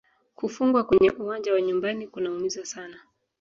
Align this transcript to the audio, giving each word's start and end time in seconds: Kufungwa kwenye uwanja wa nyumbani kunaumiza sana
Kufungwa 0.35 0.83
kwenye 0.83 1.11
uwanja 1.11 1.53
wa 1.53 1.61
nyumbani 1.61 2.07
kunaumiza 2.07 2.65
sana 2.65 2.97